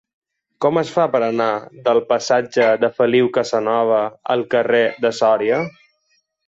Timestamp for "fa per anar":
0.93-1.49